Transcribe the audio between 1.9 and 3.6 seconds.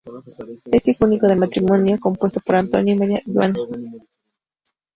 compuesto por Antonio y María Joana.